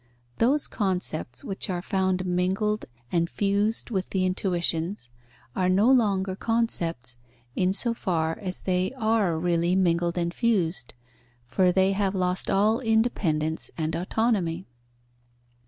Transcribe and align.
Those 0.39 0.65
concepts 0.65 1.43
which 1.43 1.69
are 1.69 1.83
found 1.83 2.25
mingled 2.25 2.85
and 3.11 3.29
fused 3.29 3.91
with 3.91 4.09
the 4.09 4.25
intuitions, 4.25 5.09
are 5.55 5.69
no 5.69 5.91
longer 5.91 6.35
concepts, 6.35 7.19
in 7.55 7.71
so 7.71 7.93
far 7.93 8.35
as 8.39 8.61
they 8.61 8.91
are 8.93 9.37
really 9.37 9.75
mingled 9.75 10.17
and 10.17 10.33
fused, 10.33 10.95
for 11.45 11.71
they 11.71 11.91
have 11.91 12.15
lost 12.15 12.49
all 12.49 12.79
independence 12.79 13.69
and 13.77 13.93
autonomy. 13.95 14.65